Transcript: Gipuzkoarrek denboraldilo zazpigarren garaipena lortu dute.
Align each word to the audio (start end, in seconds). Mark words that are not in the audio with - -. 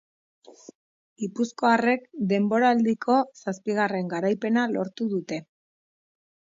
Gipuzkoarrek 1.23 2.09
denboraldilo 2.33 3.21
zazpigarren 3.45 4.13
garaipena 4.17 4.69
lortu 4.77 5.13
dute. 5.17 5.45